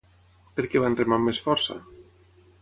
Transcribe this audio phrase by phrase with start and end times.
[0.59, 1.79] Per què van remar amb més força?